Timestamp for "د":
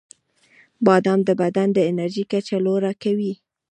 1.25-1.29, 1.73-1.79